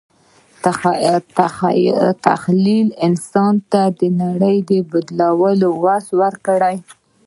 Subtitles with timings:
[2.23, 6.75] تخیل انسان ته د نړۍ د بدلولو وس ورکړی.